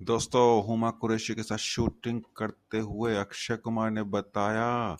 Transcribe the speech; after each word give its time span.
दोस्तों, 0.00 0.64
हुमा 0.66 0.90
कुरैशी 0.90 1.34
के 1.34 1.42
साथ 1.42 1.56
शूटिंग 1.56 2.20
करते 2.36 2.78
हुए 2.78 3.14
अक्षय 3.16 3.56
कुमार 3.56 3.90
ने 3.90 4.02
बताया 4.02 4.96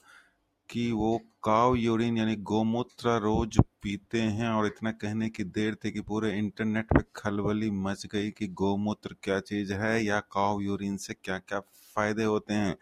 कि 0.71 0.91
वो 0.93 1.19
काव 1.43 1.75
यूरिन 1.75 2.17
यानी 2.19 2.37
गोमूत्र 2.43 3.19
रोज 3.21 3.59
पीते 3.83 4.21
हैं 4.21 4.49
और 4.49 4.67
इतना 4.67 4.93
कहने 4.93 5.29
की 5.29 5.45
देर 5.45 5.75
थी 5.75 5.91
कि 5.91 6.01
पूरे 6.01 6.33
इंटरनेट 6.39 6.93
पे 6.95 7.03
खलबली 7.17 7.71
मच 7.71 8.07
गई 8.07 8.31
कि 8.31 8.49
गोमूत्र 8.55 9.17
क्या 9.23 9.39
चीज़ 9.43 9.73
है 9.75 10.05
या 10.05 10.21
काव 10.33 10.61
यूरिन 10.61 10.97
से 10.97 11.15
क्या 11.15 11.39
क्या 11.39 11.61
फ़ायदे 11.97 12.25
होते 12.25 12.55
हैं। 12.55 12.77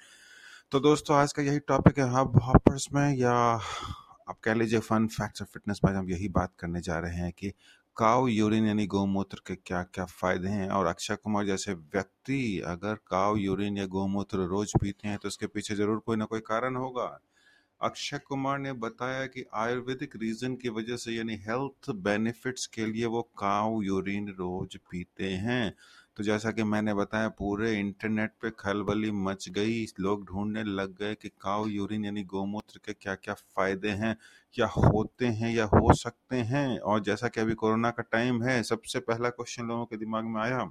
तो 0.73 0.81
दोस्तों, 0.81 1.17
आज 1.17 1.33
का 1.33 1.43
यही 1.43 1.59
टॉपिक 1.69 1.99
है 1.99 2.11
हब 2.15 2.41
हॉपर्स 2.43 2.89
में 2.95 3.15
या 3.17 3.33
आप 3.33 4.39
कह 4.45 4.55
लीजिए 4.55 4.81
फन 4.81 5.07
फैक्ट्स 5.09 5.43
और 5.43 5.49
फिटनेस 5.53 5.81
में 5.85 5.93
हम 5.93 6.11
यही 6.11 6.29
बात 6.31 6.53
करने 6.59 6.81
जा 6.81 6.99
रहे 6.99 7.17
हैं 7.17 7.33
कि 7.33 7.53
काव 7.97 8.27
यूरिन 8.29 8.67
यानी 8.67 8.87
गौमूत्र 8.89 9.41
के 9.47 9.55
क्या 9.57 9.83
क्या 9.85 10.05
फ़ायदे 10.07 10.49
हैं? 10.49 10.69
और 10.71 10.87
अक्षय 10.87 11.17
कुमार 11.17 11.45
जैसे 11.47 11.73
व्यक्ति 11.75 12.39
अगर 12.67 12.95
काव 13.07 13.37
यूरिन 13.39 13.77
या 13.79 13.87
गौमूत्र 13.89 14.47
रोज 14.49 14.73
पीते 14.77 15.09
हैं 15.09 15.19
तो 15.19 15.29
उसके 15.29 15.47
पीछे 15.49 15.75
ज़रूर 15.75 15.99
कोई 16.01 16.17
ना 16.17 16.25
कोई 16.27 16.41
कारण 16.43 16.77
होगा। 16.77 17.05
अक्षय 17.81 18.19
कुमार 18.21 18.59
ने 18.59 18.73
बताया 18.79 19.27
कि 19.29 19.45
आयुर्वेदिक 19.57 20.17
रीजन 20.17 20.55
की 20.57 20.69
वजह 20.71 20.97
से 20.99 21.13
यानी 21.13 21.37
हेल्थ 21.43 21.91
बेनिफिट्स 22.03 22.67
के 22.69 22.87
लिए 22.87 23.07
वो 23.09 23.23
काव 23.39 23.81
यूरिन 23.85 24.29
रोज 24.35 24.77
पीते 24.91 25.31
हैं। 25.41 25.75
तो 26.17 26.23
जैसा 26.25 26.51
कि 26.53 26.63
मैंने 26.63 26.93
बताया, 26.95 27.29
पूरे 27.29 27.73
इंटरनेट 27.79 28.33
पे 28.43 28.51
खलबली 28.51 29.11
मच 29.13 29.49
गई। 29.49 29.85
लोग 30.01 30.25
ढूँढने 30.27 30.63
लग 30.65 30.95
गए 30.99 31.15
कि 31.15 31.29
काव 31.41 31.67
यूरिन 31.69 32.05
यानी 32.05 32.23
गोमूत्र 32.25 32.81
के 32.87 32.93
क्या 32.93 33.15
क्या 33.15 33.35
फ़ायदे 33.35 33.91
हैं, 33.93 34.17
या 34.55 34.67
होते 34.69 35.27
हैं, 35.27 35.55
या 35.55 35.65
हो 35.67 35.95
सकते 35.95 36.37
हैं। 36.45 36.79
और 36.81 37.01
जैसा 37.03 37.29
कि 37.29 37.41
अभी 37.41 37.55
कोरोना 37.55 37.91
का 37.91 38.03
टाइम 38.13 38.43
है, 38.43 38.63
सबसे 38.63 39.01
पहला 39.01 39.29
क्वेश्चन 39.31 39.67
लोगों 39.67 39.85
के 39.87 39.97
दिमाग 39.97 40.25
में 40.27 40.41
आया 40.43 40.65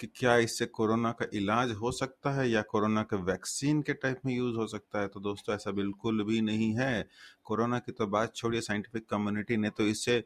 कि 0.00 0.06
क्या 0.16 0.36
इससे 0.38 0.66
कोरोना 0.66 1.10
का 1.12 1.26
इलाज 1.34 1.72
हो 1.72 1.90
सकता 1.92 2.30
है, 2.32 2.48
या 2.50 2.62
कोरोना 2.62 3.02
के 3.02 3.16
वैक्सीन 3.22 3.82
के 3.82 3.92
टाइप 3.94 4.20
में 4.26 4.34
यूज़ 4.34 4.56
हो 4.56 4.66
सकता 4.66 5.00
है? 5.00 5.08
तो 5.08 5.20
दोस्तों, 5.20 5.54
ऐसा 5.54 5.70
बिल्कुल 5.72 6.22
भी 6.24 6.40
नहीं 6.40 6.72
है। 6.78 7.08
कोरोना 7.44 7.78
की 7.78 7.92
तो 7.92 8.06
बात 8.08 8.34
छोड़िए, 8.36 8.60
साइंटिफिक 8.60 9.06
कम्युनिटी 9.10 9.56
ने 9.56 9.70
तो 9.70 9.86
इससे 9.86 10.22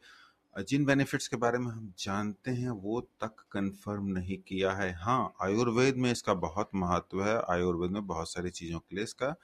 जिन 0.56 0.84
बेनिफिट्स 0.84 1.28
के 1.28 1.36
बारे 1.36 1.58
में 1.58 1.66
हम 1.66 1.92
जानते 1.98 2.50
हैं, 2.50 2.70
वो 2.70 3.00
तक 3.20 3.44
कंफर्म 3.52 4.06
नहीं 4.08 4.36
किया 4.38 4.72
है। 4.72 4.92
हाँ 4.94 5.34
आयुर्वेद 5.42 5.96
में 5.96 6.10
इसका 6.12 6.34
बहुत 6.34 6.70
महत्व 6.74 7.22
है। 7.24 7.36
आयुर्वेद 7.50 7.90
में 7.90 8.06
बहुत 8.06 8.30
सारी 8.30 8.50
चीज़ों 8.50 8.78
के 8.78 8.96
लिए 8.96 9.04
इसका 9.04 9.34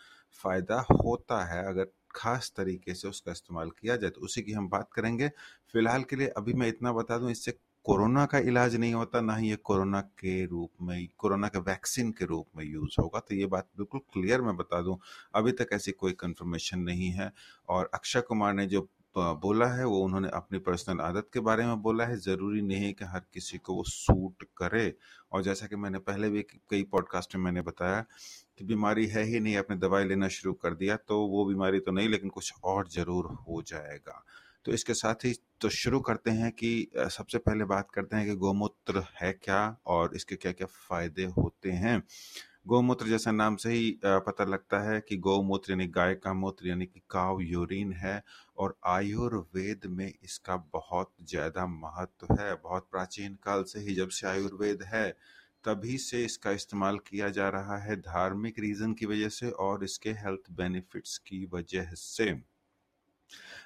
फ़ायदा 0.44 0.80
होता 0.92 1.44
है। 1.44 1.64
अगर 1.66 1.86
खास 2.16 2.52
तरीके 2.56 2.94
से 2.94 3.08
उसका 3.08 3.32
इस्तेमाल 3.32 3.70
किया 3.70 3.96
जाए 3.96 4.10
तो 4.10 4.20
उसी 4.20 4.42
की 4.42 4.52
हम 4.52 4.68
बात 4.68 4.88
करेंगे। 4.92 5.28
फ़िलहाल 5.72 6.02
के 6.02 6.16
लिए 6.16 6.28
अभी 6.28 6.52
मैं 6.52 6.68
इतना 6.68 6.92
बता 6.92 7.18
दूँ, 7.18 7.30
इससे 7.30 7.52
कोरोना 7.84 8.24
का 8.26 8.38
इलाज 8.38 8.74
नहीं 8.76 8.94
होता, 8.94 9.20
ना 9.20 9.36
ही 9.36 9.48
ये 9.50 9.56
कोरोना 9.56 10.00
के 10.00 10.44
रूप 10.46 10.70
में, 10.82 11.08
कोरोना 11.18 11.48
के 11.48 11.58
वैक्सीन 11.60 12.10
के 12.12 12.24
रूप 12.24 12.46
में 12.56 12.64
यूज़ 12.64 13.00
होगा। 13.00 13.20
तो 13.20 13.34
ये 13.34 13.46
बात 13.46 13.68
बिल्कुल 13.76 14.00
क्लियर 14.12 14.42
मैं 14.42 14.56
बता 14.56 14.80
दूँ। 14.82 14.98
अभी 15.34 15.52
तक 15.52 15.68
ऐसी 15.72 15.92
कोई 15.92 16.12
कंफर्मेशन 16.12 16.78
नहीं 16.78 17.10
है। 17.10 17.32
और 17.68 17.90
अक्षय 17.94 18.20
कुमार 18.20 18.54
ने 18.54 18.66
जो 18.66 18.88
बोला 19.16 19.66
है, 19.66 19.84
वो 19.84 19.98
उन्होंने 20.00 20.28
अपनी 20.34 20.58
पर्सनल 20.60 21.00
आदत 21.00 21.28
के 21.32 21.40
बारे 21.40 21.64
में 21.66 21.80
बोला 21.82 22.04
है। 22.04 22.16
ज़रूरी 22.18 22.60
नहीं 22.62 22.84
है 22.84 22.92
कि 22.92 23.04
हर 23.04 23.22
किसी 23.32 23.58
को 23.58 23.74
वो 23.74 23.82
सूट 23.84 24.44
करे। 24.56 24.94
और 25.32 25.42
जैसा 25.42 25.66
कि 25.66 25.76
मैंने 25.76 25.98
पहले 26.00 26.30
भी 26.30 26.42
कई 26.70 26.82
पॉडकास्ट 26.92 27.36
में 27.36 27.42
मैंने 27.44 27.62
बताया 27.62 28.00
कि 28.58 28.64
बीमारी 28.64 29.06
है 29.06 29.22
ही 29.24 29.40
नहीं, 29.40 29.56
आपने 29.56 29.76
दवाई 29.78 30.04
लेना 30.04 30.28
शुरू 30.28 30.52
कर 30.54 30.74
दिया 30.74 30.96
तो 30.98 31.18
वो 31.26 31.44
बीमारी 31.44 31.80
तो 31.80 31.92
नहीं, 31.92 32.08
लेकिन 32.08 32.30
कुछ 32.30 32.52
और 32.64 32.88
ज़रूर 32.88 33.26
हो 33.48 33.62
जाएगा। 33.66 34.22
तो 34.66 34.72
इसके 34.72 34.94
साथ 34.94 35.24
ही 35.24 35.34
तो 35.60 35.68
शुरू 35.70 36.00
करते 36.00 36.30
हैं 36.30 36.50
कि 36.52 36.88
सबसे 36.96 37.38
पहले 37.38 37.64
बात 37.64 37.90
करते 37.90 38.16
हैं 38.16 38.26
कि 38.26 38.34
गोमूत्र 38.36 39.02
है 39.14 39.32
क्या 39.34 39.76
और 39.86 40.14
इसके 40.16 40.36
क्या 40.36 40.52
क्या 40.52 40.66
फ़ायदे 40.66 41.24
होते 41.38 41.70
हैं। 41.72 42.02
गौमूत्र 42.66 43.06
जैसा 43.06 43.30
नाम 43.32 43.56
से 43.56 43.70
ही 43.70 43.90
पता 44.04 44.44
लगता 44.44 44.78
है 44.82 45.00
कि 45.00 45.16
गौमूत्र 45.18 45.70
यानी 45.72 45.86
गाय 45.86 46.14
का 46.16 46.32
मूत्र 46.32 46.68
यानी 46.68 46.86
कि 46.86 47.00
काव 47.10 47.40
यूरिन 47.42 47.92
है 47.94 48.22
और 48.58 48.76
आयुर्वेद 48.86 49.86
में 49.88 50.12
इसका 50.14 50.56
बहुत 50.72 51.10
ज़्यादा 51.22 51.66
महत्व 51.66 52.34
है। 52.34 52.54
बहुत 52.54 52.86
प्राचीन 52.90 53.34
काल 53.44 53.62
से 53.64 53.80
ही 53.80 53.94
जब 53.94 54.08
से 54.10 54.26
आयुर्वेद 54.28 54.82
है, 54.84 55.08
तभी 55.64 55.98
से 55.98 56.24
इसका 56.24 56.50
इस्तेमाल 56.52 56.98
किया 57.00 57.28
जा 57.30 57.48
रहा 57.48 57.78
है 57.78 57.96
धार्मिक 58.02 58.58
रीजन 58.58 58.92
की 58.92 59.06
वजह 59.06 59.28
से 59.30 59.50
और 59.50 59.84
इसके 59.84 60.10
हेल्थ 60.20 60.50
बेनिफिट्स 60.52 61.18
की 61.20 61.44
वजह 61.54 61.90
से। 61.96 62.32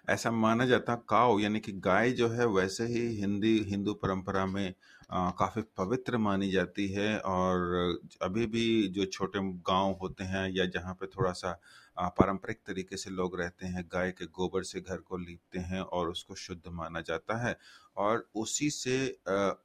ऐसा 0.09 0.31
माना 0.33 0.65
जाता 0.67 0.95
काव 1.09 1.39
यानी 1.41 1.61
कि 1.61 1.73
गाय 1.75 2.11
जो 2.13 2.29
है, 2.29 2.47
वैसे 2.49 2.87
ही 2.87 3.07
हिंदी, 3.17 3.59
हिंदू 3.69 3.95
परंपरा 3.97 4.47
में 4.47 4.75
काफ़ी 5.11 5.63
पवित्र 5.79 6.19
मानी 6.19 6.51
जाती 6.51 6.87
है 6.89 7.19
और 7.21 8.01
अभी 8.23 8.47
भी 8.47 8.63
जो 8.89 9.05
छोटे 9.07 9.39
गाँव 9.69 9.93
होते 10.03 10.25
हैं 10.25 10.49
या 10.51 10.65
जहाँ 10.67 10.95
पे 10.95 11.07
थोड़ा 11.07 11.33
सा 11.33 11.53
पारंपरिक 11.97 12.59
तरीके 12.67 12.97
से 12.97 13.11
लोग 13.11 13.39
रहते 13.41 13.67
हैं, 13.67 13.85
गाय 13.93 14.11
के 14.13 14.27
गोबर 14.29 14.63
से 14.63 14.81
घर 14.81 14.97
को 15.01 15.17
लीपते 15.17 15.59
हैं 15.61 15.81
और 15.81 16.11
उसको 16.11 16.35
शुद्ध 16.35 16.63
माना 16.73 17.01
जाता 17.01 17.37
है 17.47 17.57
और 17.97 18.29
उसी 18.35 18.71
से 18.71 18.97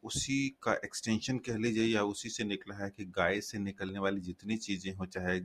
उसी 0.04 0.48
का 0.64 0.74
एक्सटेंशन 0.86 1.38
कह 1.40 1.58
लीजिए 1.58 1.86
या 1.86 2.04
उसी 2.04 2.30
से 2.30 2.44
निकला 2.44 2.76
है 2.84 2.90
कि 2.90 3.06
गाय 3.18 3.42
से 3.42 3.60
निकलने 3.60 4.00
वाली 4.00 4.22
जितनी 4.22 4.58
चीज़ें 4.58 4.94
हो, 4.96 5.06
चाहे 5.06 5.40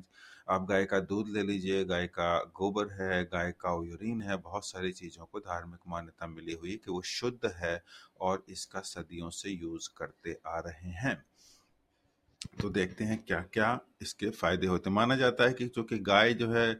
आप 0.50 0.66
गाय 0.68 0.84
का 0.84 0.98
दूध 1.00 1.28
ले 1.28 1.42
लीजिए, 1.42 1.84
गाय 1.84 2.06
का 2.08 2.36
गोबर 2.56 2.90
है, 2.92 3.24
गाय 3.24 3.50
का 3.60 3.70
यूरिन 3.86 4.20
है, 4.22 4.36
बहुत 4.36 4.66
सारी 4.66 4.92
चीज़ों 4.92 5.24
को 5.26 5.40
धार्मिक 5.40 5.80
मान्यता 5.88 6.26
मिली 6.26 6.52
हुई 6.54 6.76
कि 6.84 6.90
वो 6.90 7.00
शुद्ध 7.04 7.50
है 7.56 7.74
और 8.20 8.44
इसका 8.48 8.80
सदियों 8.80 9.30
से 9.30 9.50
यूज़ 9.50 9.88
करते 9.96 10.38
आ 10.46 10.58
रहे 10.58 10.90
हैं। 10.94 11.22
तो 12.60 12.68
देखते 12.70 13.04
हैं 13.04 13.22
क्या 13.24 13.40
क्या 13.52 13.78
इसके 14.02 14.30
फ़ायदे 14.30 14.66
होते 14.66 14.90
माना 14.90 15.16
जाता 15.16 15.44
है 15.44 15.52
कि 15.52 15.66
चूँकि 15.68 15.98
गाय 15.98 16.34
जो 16.34 16.50
है 16.50 16.72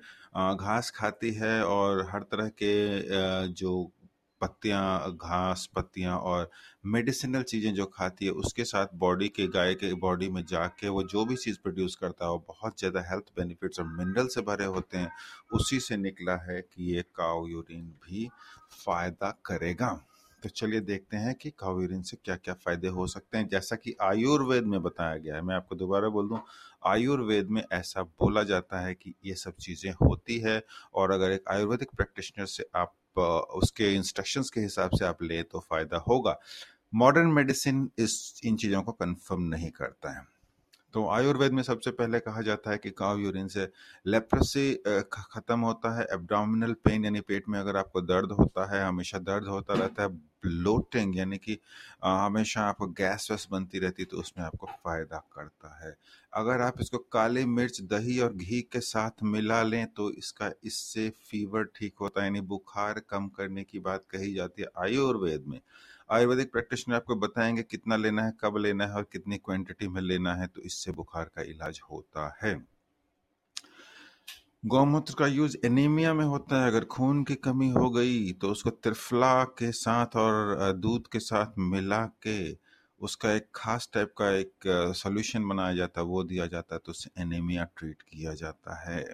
घास 0.56 0.90
खाती 0.90 1.30
है 1.32 1.62
और 1.64 2.06
हर 2.12 2.22
तरह 2.22 2.48
के 2.62 3.48
जो 3.52 3.92
पत्तियाँ, 4.40 5.10
घास 5.12 5.68
पत्तियाँ 5.76 6.16
और 6.18 6.50
मेडिसिनल 6.86 7.42
चीज़ें 7.42 7.72
जो 7.74 7.84
खाती 7.86 8.24
है, 8.24 8.30
उसके 8.32 8.64
साथ 8.64 8.86
बॉडी 8.94 9.28
के, 9.28 9.46
गाय 9.46 9.74
के 9.74 9.92
बॉडी 9.94 10.28
में 10.28 10.44
जाके 10.44 10.88
वो 10.88 11.02
जो 11.04 11.24
भी 11.24 11.36
चीज़ 11.36 11.58
प्रोड्यूस 11.62 11.94
करता 11.96 12.24
है, 12.24 12.30
वो 12.30 12.44
बहुत 12.48 12.78
ज़्यादा 12.78 13.00
हेल्थ 13.10 13.32
बेनिफिट्स 13.36 13.80
और 13.80 13.86
मिनरल 13.88 14.26
से 14.26 14.40
भरे 14.40 14.64
होते 14.66 14.98
हैं। 14.98 15.10
उसी 15.52 15.80
से 15.80 15.96
निकला 15.96 16.36
है 16.42 16.60
कि 16.62 16.94
ये 16.94 17.02
काउ 17.16 17.46
यूरिन 17.46 17.86
भी 18.04 18.28
फ़ायदा 18.84 19.30
करेगा। 19.46 19.90
तो 20.46 20.50
चलिए 20.50 20.80
देखते 20.80 21.16
हैं 21.16 21.34
कि 21.34 21.50
कावेरिन 21.50 22.02
से 22.02 22.16
क्या 22.24 22.34
क्या 22.36 22.54
फ़ायदे 22.54 22.88
हो 22.88 23.06
सकते 23.06 23.38
हैं। 23.38 23.48
जैसा 23.48 23.76
कि 23.76 23.94
आयुर्वेद 24.02 24.64
में 24.64 24.82
बताया 24.82 25.16
गया 25.16 25.34
है, 25.34 25.42
मैं 25.42 25.54
आपको 25.54 25.74
दोबारा 25.74 26.08
बोल 26.08 26.28
दूँ, 26.28 26.40
आयुर्वेद 26.86 27.48
में 27.48 27.62
ऐसा 27.72 28.02
बोला 28.02 28.42
जाता 28.42 28.80
है 28.80 28.94
कि 28.94 29.14
ये 29.24 29.34
सब 29.34 29.54
चीज़ें 29.56 29.90
होती 30.02 30.38
है 30.38 30.62
और 30.94 31.10
अगर 31.10 31.30
एक 31.30 31.48
आयुर्वेदिक 31.50 31.90
प्रैक्टिशनर 31.96 32.46
से 32.46 32.66
आप 32.76 32.94
उसके 33.56 33.92
इंस्ट्रक्शंस 33.94 34.50
के 34.50 34.60
हिसाब 34.60 34.90
से 34.90 35.04
आप 35.04 35.22
ले 35.22 35.42
तो 35.42 35.60
फ़ायदा 35.60 35.96
होगा। 35.98 36.38
मॉडर्न 36.94 37.32
मेडिसिन 37.32 37.90
इस, 37.98 38.40
इन 38.44 38.56
चीज़ों 38.56 38.82
को 38.82 38.92
कंफर्म 38.92 39.42
नहीं 39.42 39.70
करता 39.70 40.16
है। 40.18 40.35
तो 40.96 41.06
आयुर्वेद 41.08 41.52
में 41.52 41.62
सबसे 41.62 41.90
पहले 41.90 42.18
कहा 42.20 42.40
जाता 42.42 42.70
है 42.70 42.78
कि 42.78 42.90
काव 42.90 43.18
यूरिन 43.20 43.48
से 43.48 43.68
लेप्रेसी 44.06 44.72
खत्म 45.12 45.58
होता 45.60 45.90
है। 45.98 46.06
एब्डोमिनल 46.12 46.72
पेन 46.84 47.04
यानी 47.04 47.20
पेट 47.20 47.48
में 47.48 47.58
अगर 47.58 47.76
आपको 47.76 48.00
दर्द 48.02 48.32
होता 48.32 48.64
है, 48.66 48.82
हमेशा 48.84 49.18
दर्द 49.18 49.46
होता 49.46 49.74
रहता 49.74 50.02
है, 50.02 50.08
ब्लोटिंग 50.08 51.16
यानी 51.16 51.38
कि 51.38 51.58
हमेशा 52.04 52.62
आपको 52.62 52.86
गैस 52.94 53.28
वैस 53.30 53.46
बनती 53.50 53.78
रहती 53.78 54.04
तो 54.04 54.16
उसमें 54.16 54.44
आपको 54.44 54.66
फ़ायदा 54.66 55.18
करता 55.34 55.76
है। 55.84 55.94
अगर 56.32 56.60
आप 56.60 56.80
इसको 56.80 56.98
काले 57.12 57.44
मिर्च, 57.46 57.80
दही 57.82 58.18
और 58.20 58.32
घी 58.34 58.60
के 58.62 58.80
साथ 58.82 59.22
मिला 59.24 59.62
लें 59.62 59.86
तो 59.88 60.10
इसका, 60.12 60.50
इससे 60.64 61.08
फीवर 61.22 61.64
ठीक 61.76 61.94
होता 62.00 62.20
है, 62.20 62.26
यानी 62.26 62.40
बुखार 62.46 63.02
कम 63.10 63.28
करने 63.36 63.64
की 63.64 63.78
बात 63.80 64.04
कही 64.10 64.34
जाती 64.34 64.62
है 64.62 64.68
आयुर्वेद 64.78 65.44
में। 65.46 65.60
आयुर्वेदिक 66.10 66.50
प्रैक्टिशनर 66.52 66.94
आपको 66.94 67.14
बताएँगे 67.16 67.62
कितना 67.62 67.96
लेना 67.96 68.22
है, 68.22 68.32
कब 68.40 68.56
लेना 68.56 68.86
है 68.86 68.94
और 68.94 69.06
कितनी 69.12 69.36
क्वांटिटी 69.38 69.88
में 69.88 70.00
लेना 70.02 70.34
है 70.34 70.46
तो 70.46 70.62
इससे 70.62 70.92
बुखार 70.92 71.30
का 71.36 71.42
इलाज 71.44 71.80
होता 71.90 72.28
है। 72.42 72.54
गौमूत्र 74.62 75.14
का 75.18 75.26
यूज़ 75.26 75.56
एनीमिया 75.64 76.12
में 76.14 76.24
होता 76.24 76.60
है। 76.60 76.66
अगर 76.66 76.84
खून 76.86 77.22
की 77.24 77.34
कमी 77.34 77.68
हो 77.70 77.90
गई 77.90 78.32
तो 78.32 78.50
उसको 78.50 78.70
त्रिफला 78.70 79.44
के 79.58 79.70
साथ 79.72 80.16
और 80.16 80.72
दूध 80.74 81.06
के 81.12 81.20
साथ 81.20 81.58
मिला 81.58 82.04
के 82.26 82.38
उसका 83.00 83.32
एक 83.32 83.46
खास 83.54 83.88
टाइप 83.94 84.12
का 84.18 84.30
एक 84.30 84.92
सोल्यूशन 84.96 85.48
बनाया 85.48 85.74
जाता 85.74 86.00
है, 86.00 86.06
वो 86.06 86.22
दिया 86.24 86.46
जाता 86.46 86.74
है 86.74 86.80
तो 86.86 86.90
उससे 86.90 87.10
एनीमिया 87.22 87.64
ट्रीट 87.78 88.02
किया 88.02 88.34
जाता 88.34 88.82
है। 88.82 89.04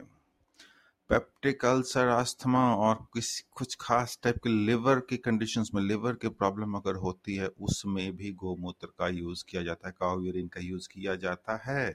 पेप्टिक 1.10 1.64
अल्सर 1.64 2.08
अस्थमा 2.08 2.60
और 2.76 2.94
किसी, 3.14 3.42
कुछ 3.50 3.76
खास 3.80 4.18
टाइप 4.22 4.36
के 4.36 4.50
लिवर 4.66 5.00
की 5.00 5.16
कंडीशंस 5.16 5.70
में 5.74 5.82
लिवर 5.82 6.12
की 6.12 6.28
प्रॉब्लम 6.30 6.74
अगर 6.74 6.96
होती 6.96 7.34
है, 7.36 7.46
उसमें 7.46 8.16
भी 8.16 8.32
गोमूत्र 8.34 8.86
का 8.98 9.08
यूज़ 9.08 9.44
किया 9.48 9.62
जाता 9.62 9.88
है 9.88 9.94
काव 9.98 10.24
यूरिन 10.24 10.48
का 10.48 10.60
यूज़ 10.60 10.88
किया 10.88 11.14
जाता 11.16 11.56
है। 11.66 11.94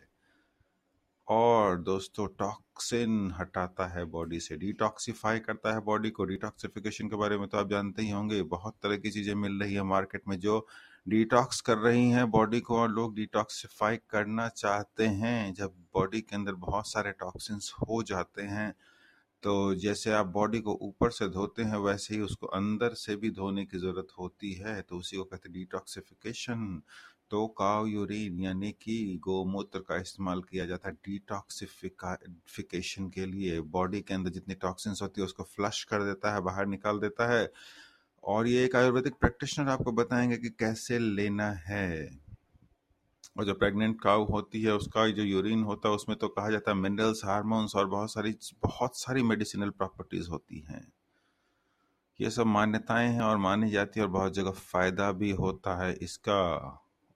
और 1.28 1.78
दोस्तों 1.78 2.28
टॉक्सिन 2.40 3.32
हटाता 3.32 3.88
है 3.88 4.04
बॉडी 4.08 4.40
से 4.40 4.58
डिटॉक्सिफाई 4.58 5.40
करता 5.40 5.74
है 5.74 5.82
बॉडी 5.82 6.10
को। 6.10 6.26
डिटॉक्सिफिकेशन 6.26 7.08
के 7.08 7.16
बारे 7.16 7.38
में 7.38 7.48
तो 7.48 7.58
आप 7.58 7.70
जानते 7.70 8.02
ही 8.02 8.10
होंगे, 8.10 8.42
बहुत 8.44 8.76
तरह 8.84 8.98
की 8.98 9.12
चीज़ें 9.12 9.34
मिल 9.36 9.60
रही 9.62 9.74
है 9.74 9.84
मार्केट 9.86 10.28
में 10.28 10.38
जो 10.40 10.66
डिटॉक्स 11.08 11.62
कर 11.62 11.78
रही 11.78 12.10
हैं 12.10 12.30
बॉडी 12.32 12.60
को 12.60 12.78
और 12.78 12.90
लोग 12.92 13.16
डिटॉक्सिफाई 13.16 13.98
करना 14.10 14.48
चाहते 14.50 15.08
हैं। 15.16 15.54
जब 15.54 15.74
बॉडी 15.94 16.22
के 16.22 16.36
अंदर 16.36 16.54
बहुत 16.62 16.88
सारे 16.88 17.12
टॉक्सिन्स 17.12 17.72
हो 17.80 18.02
जाते 18.04 18.42
हैं 18.44 18.74
तो 19.48 19.76
जैसे 19.76 20.12
आप 20.12 20.28
बॉडी 20.28 20.60
को 20.60 20.78
ऊपर 20.82 21.12
से 21.12 21.30
धोते 21.30 21.64
हैं, 21.64 21.78
वैसे 21.78 22.16
ही 22.16 22.22
उसको 22.22 22.48
अंदर 22.48 22.94
से 22.94 23.16
भी 23.16 23.32
धोने 23.32 23.66
की 23.66 23.80
ज़रूरत 23.80 24.08
होती 24.20 24.54
है 24.54 24.82
तो 24.82 24.98
उसी 24.98 25.18
को 25.18 25.24
कहते 25.24 25.50
हैं 25.50 25.54
डिटॉक्सिफिकेशन 25.54 26.82
तो 27.32 27.48
काव 27.58 27.88
यूरिन 27.88 28.40
यानी 28.40 28.76
कि 28.82 29.20
गोमूत्र 29.24 29.80
का 29.80 30.02
इस्तेमाल 30.02 30.42
किया 30.42 30.66
जाता 30.66 30.90
है 30.90 30.96
डिटॉक्सिफिकेशन 31.06 33.10
के 33.10 33.26
लिए। 33.26 33.62
बॉडी 33.72 34.02
के 34.02 34.14
अंदर 34.14 34.30
जितनी 34.30 34.56
टॉक्सिन्स 34.56 35.02
होती 35.02 35.22
है, 35.22 35.26
उसको 35.26 35.46
फ्लश 35.46 35.84
कर 35.84 36.04
देता 36.04 36.34
है, 36.34 36.42
बाहर 36.42 36.68
निकाल 36.68 37.00
देता 37.00 37.34
है। 37.34 37.52
और 38.24 38.48
ये 38.48 38.66
एक 38.66 38.76
आयुर्वेदिक 38.76 39.14
प्रैक्टिशनर 39.14 39.70
आपको 39.70 39.94
बताएँगे 39.94 40.38
कि 40.38 40.50
कैसे 40.50 41.00
लेना 41.00 41.52
है। 41.68 42.27
और 43.38 43.46
जो 43.46 43.54
प्रेग्नेंट 43.54 44.02
काउ 44.02 44.26
होती 44.26 44.62
है, 44.62 44.74
उसका 44.74 45.08
जो 45.08 45.24
यूरिन 45.24 45.64
होता 45.64 45.90
है, 45.90 45.96
उसमें 45.96 46.18
तो 46.18 46.28
कहा 46.28 46.50
जाता 46.50 46.72
है 46.72 46.78
मिनरल्स 46.78 47.22
हार्मोन्स 47.26 47.76
और 47.76 47.88
बहुत 47.88 48.12
सारी 48.12 48.36
बहुत 48.64 48.98
सारी 48.98 49.24
मेडिसिनल 49.24 49.70
प्रॉपर्टीज़ 49.70 50.30
होती 50.30 50.60
हैं। 50.60 50.94
ये 52.22 52.30
सब 52.30 52.46
मान्यताएँ 52.46 53.10
हैं 53.10 53.22
और 53.22 53.38
मानी 53.38 53.70
जाती 53.70 54.00
है 54.00 54.06
और 54.06 54.12
बहुत 54.12 54.34
जगह 54.34 54.52
फ़ायदा 54.52 55.12
भी 55.12 55.32
होता 55.32 55.84
है 55.84 55.94
इसका। 55.94 56.40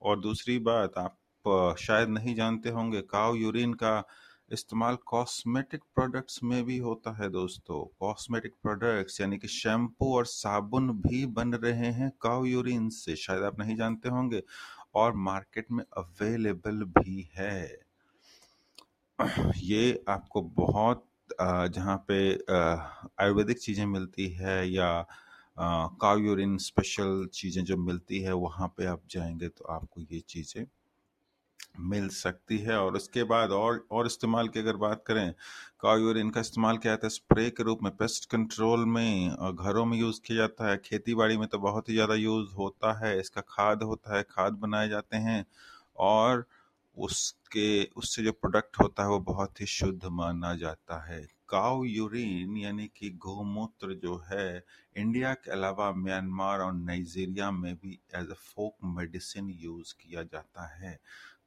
और 0.02 0.20
दूसरी 0.20 0.60
बात, 0.60 0.98
आप 0.98 1.76
शायद 1.80 2.10
नहीं 2.10 2.36
जानते 2.36 2.70
होंगे 2.70 3.02
काउ 3.02 3.36
यूरिन 3.36 3.74
का 3.74 4.04
इस्तेमाल 4.52 4.96
कॉस्मेटिक 4.96 5.82
प्रोडक्ट्स 5.96 6.44
में 6.44 6.64
भी 6.66 6.78
होता 6.78 7.12
है 7.12 7.30
दोस्तों। 7.30 7.96
कॉस्मेटिक 8.00 8.54
प्रोडक्ट्स 8.64 9.22
यानी 9.22 9.38
कि 9.38 9.48
शैम्पू 9.48 10.16
और 10.16 10.26
साबुन 10.26 10.90
भी 10.92 11.26
बन 11.26 11.54
रहे 11.54 11.92
हैं 11.92 12.12
काउ 12.22 12.44
यूरिन 12.44 12.90
से। 12.90 13.16
शायद 13.16 13.44
आप 13.44 13.60
नहीं 13.60 13.76
जानते 13.76 14.10
होंगे। 14.10 14.44
और 14.96 15.16
मार्केट 15.22 15.72
में 15.72 15.84
अवेलेबल 15.98 16.84
भी 16.98 17.30
है। 17.36 17.82
ये 19.60 20.04
आपको 20.10 20.42
बहुत 20.56 21.06
जहाँ 21.42 21.98
पे 22.10 22.18
आयुर्वेदिक 23.22 23.60
चीज़ें 23.60 23.86
मिलती 23.86 24.28
है 24.32 24.58
या 24.70 24.90
काव्यूरिन 25.58 26.28
यूरिन 26.28 26.58
स्पेशल 26.58 27.26
चीज़ें 27.34 27.64
जो 27.64 27.78
मिलती 27.78 28.20
है, 28.22 28.34
वहाँ 28.36 28.68
पे 28.78 28.86
आप 28.86 29.02
जाएँगे 29.12 29.48
तो 29.50 29.66
आपको 29.66 30.02
ये 30.04 30.20
चीज़ें 30.30 30.66
मिल 31.84 32.08
सकती 32.12 32.58
है। 32.60 32.78
और 32.80 32.96
उसके 32.96 33.24
बाद 33.26 33.52
और 33.52 33.86
और 33.92 34.06
इस्तेमाल 34.06 34.48
की 34.48 34.60
अगर 34.60 34.76
बात 34.78 35.04
करें 35.08 35.34
काउ 35.82 35.98
यूरिन 35.98 36.30
का 36.30 36.42
इस्तेमाल 36.42 36.78
किया 36.78 36.94
जाता 36.94 37.08
है 37.08 37.10
स्प्रे 37.12 37.50
के 37.50 37.64
रूप 37.64 37.80
में, 37.84 37.92
पेस्ट 37.94 38.30
कंट्रोल 38.32 38.86
में 38.88 39.30
और 39.30 39.54
घरों 39.54 39.86
में 39.86 39.98
यूज़ 39.98 40.20
किया 40.22 40.38
जाता 40.38 40.70
है। 40.70 40.78
खेती 40.80 41.16
बाड़ी 41.16 41.38
में 41.38 41.48
तो 41.48 41.60
बहुत 41.60 41.90
ही 41.90 41.94
ज़्यादा 41.94 42.16
यूज़ 42.16 42.54
होता 42.54 42.94
है, 43.00 43.20
इसका 43.20 43.42
खाद 43.50 43.84
होता 43.84 44.16
है, 44.18 44.24
खाद 44.30 44.54
बनाए 44.56 44.90
जाते 44.90 45.18
हैं 45.20 45.46
और 46.00 46.46
उसके, 46.98 47.84
उससे 47.88 48.24
जो 48.24 48.32
प्रोडक्ट 48.32 48.80
होता 48.80 49.04
है 49.04 49.10
वो 49.10 49.20
बहुत 49.26 49.62
ही 49.62 49.66
शुद्ध 49.68 50.06
माना 50.06 50.54
जाता 50.56 50.98
है। 51.06 51.22
काउ 51.50 51.84
यूरिन 51.84 52.58
यानी 52.58 52.88
कि 52.96 53.10
गौमूत्र 53.20 53.94
जो 53.94 54.16
है, 54.26 54.64
इंडिया 54.96 55.34
के 55.36 55.52
अलावा 55.52 55.92
म्यांमार 55.94 56.60
और 56.60 56.74
नाइजीरिया 56.74 57.50
में 57.52 57.74
भी 57.76 58.00
as 58.16 58.30
a 58.30 58.34
folk 58.36 58.76
medicine 58.96 59.50
use 59.60 59.94
किया 59.96 60.24
जाता 60.24 60.68
है। 60.76 61.00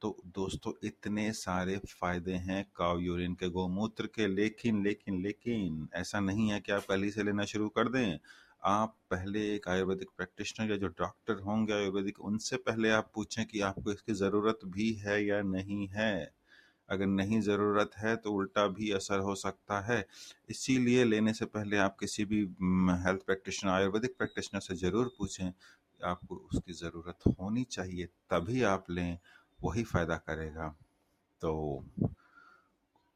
तो 0.05 0.15
दोस्तों, 0.35 0.71
इतने 0.83 1.31
सारे 1.33 1.77
फ़ायदे 1.91 2.33
हैं 2.41 2.63
काव 2.75 2.99
यूरिन 2.99 3.33
के 3.35 3.47
गौमूत्र 3.49 4.07
के। 4.15 4.27
लेकिन 4.27 4.83
लेकिन 4.83 5.21
लेकिन, 5.21 5.87
ऐसा 5.95 6.19
नहीं 6.19 6.49
है 6.51 6.59
कि 6.59 6.71
आप 6.71 6.83
पहले 6.89 7.09
से 7.11 7.23
लेना 7.23 7.45
शुरू 7.45 7.69
कर 7.69 7.89
दें। 7.89 8.17
आप 8.63 8.95
पहले 9.11 9.39
एक 9.55 9.67
आयुर्वेदिक 9.69 10.09
प्रैक्टिशनर 10.17 10.71
या 10.71 10.77
जो 10.77 10.87
डॉक्टर 10.99 11.39
होंगे 11.41 11.73
आयुर्वेदिक, 11.73 12.19
उनसे 12.21 12.57
पहले 12.59 12.89
आप 12.91 13.11
पूछें 13.15 13.45
कि 13.45 13.59
आपको 13.61 13.91
इसकी 13.91 14.13
ज़रूरत 14.13 14.59
भी 14.67 14.91
है 14.95 15.23
या 15.25 15.41
नहीं 15.43 15.87
है। 15.87 16.13
अगर 16.89 17.05
नहीं 17.07 17.39
ज़रूरत 17.41 17.91
है 17.97 18.15
तो 18.17 18.31
उल्टा 18.33 18.67
भी 18.69 18.91
असर 18.93 19.19
हो 19.21 19.35
सकता 19.37 19.79
है। 19.81 20.05
इसीलिए 20.49 21.03
लेने 21.05 21.33
से 21.33 21.45
पहले 21.47 21.77
आप 21.79 21.97
किसी 21.99 22.25
भी 22.25 22.41
हेल्थ 23.05 23.25
प्रैक्टिशनर, 23.25 23.71
आयुर्वेदिक 23.71 24.17
प्रैक्टिशनर 24.17 24.61
से 24.61 24.75
ज़रूर 24.77 25.13
पूछें, 25.17 25.51
आपको 25.99 26.35
उसकी 26.51 26.73
ज़रूरत 26.75 27.27
होनी 27.39 27.63
चाहिए, 27.65 28.05
तभी 28.31 28.61
आप 28.65 28.85
लें। 28.91 29.17
वही 29.61 29.83
फ़ायदा 29.83 30.15
करेगा। 30.17 30.75
तो 31.41 31.83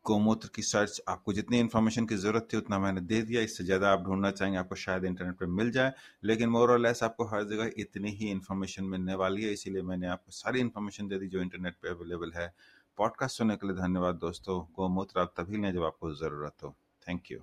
गोमूत्र 0.06 0.50
की 0.56 0.62
सर्च 0.62 1.02
आपको 1.08 1.34
जितनी 1.34 1.60
इन्फॉर्मेशन 1.60 2.06
की 2.06 2.16
ज़रूरत 2.16 2.48
थी 2.54 2.58
उतना 2.58 2.80
मैंने 2.80 3.02
दे 3.02 3.22
दिया। 3.22 3.42
इससे 3.42 3.64
ज़्यादा 3.64 3.92
आप 3.92 4.04
ढूंढना 4.04 4.32
चाहेंगे, 4.32 4.60
आपको 4.60 4.76
शायद 4.76 5.06
इंटरनेट 5.06 5.36
पर 5.36 5.46
मिल 5.46 5.72
जाए। 5.72 5.94
लेकिन 6.24 6.50
मोर 6.50 6.72
और 6.72 6.80
लेस 6.80 7.04
आपको 7.04 7.26
हर 7.26 7.44
जगह 7.44 7.72
इतनी 7.78 8.12
ही 8.12 8.32
इन्फॉर्मेशन 8.32 8.84
मिलने 8.86 9.16
वाली 9.16 9.44
है। 9.44 9.54
इसीलिए 9.54 9.82
मैंने 9.82 10.08
आपको 10.08 10.32
सारी 10.32 10.60
इन्फॉर्मेशन 10.60 11.08
दे 11.08 11.20
दी 11.20 11.28
जो 11.28 11.42
इंटरनेट 11.42 11.76
पर 11.84 11.90
अवेलेबल 11.90 12.32
है। 12.36 12.54
पॉडकास्ट 12.98 13.38
सुनने 13.38 13.56
के 13.56 13.68
लिए 13.68 13.76
धन्यवाद 13.76 14.16
दोस्तों। 14.16 14.60
गोमूत्र 14.76 15.20
आप 15.20 15.34
तभी 15.38 15.58
लें 15.58 15.74
जब 15.74 15.84
आपको 15.84 16.14
ज़रूरत 16.16 16.64
हो। 16.64 16.76
Thank 17.08 17.32
you 17.32 17.40